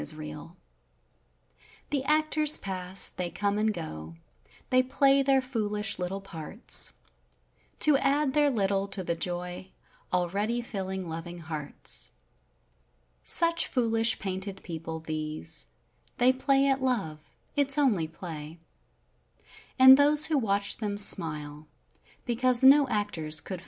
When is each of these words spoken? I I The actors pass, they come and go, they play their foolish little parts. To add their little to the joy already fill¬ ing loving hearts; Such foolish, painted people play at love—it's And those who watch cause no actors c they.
I 0.01 0.03
I 0.03 0.47
The 1.91 2.03
actors 2.05 2.57
pass, 2.57 3.11
they 3.11 3.29
come 3.29 3.59
and 3.59 3.71
go, 3.71 4.15
they 4.71 4.81
play 4.81 5.21
their 5.21 5.43
foolish 5.43 5.99
little 5.99 6.21
parts. 6.21 6.93
To 7.81 7.97
add 7.97 8.33
their 8.33 8.49
little 8.49 8.87
to 8.87 9.03
the 9.03 9.13
joy 9.13 9.69
already 10.11 10.59
fill¬ 10.63 10.91
ing 10.91 11.07
loving 11.07 11.37
hearts; 11.37 12.13
Such 13.21 13.67
foolish, 13.67 14.17
painted 14.17 14.63
people 14.63 15.01
play 15.01 15.39
at 16.67 16.81
love—it's 16.81 17.77
And 17.77 18.57
those 19.97 20.25
who 20.25 20.37
watch 20.39 20.79
cause 20.79 22.59
no 22.63 22.87
actors 22.89 23.37
c 23.47 23.55
they. 23.55 23.59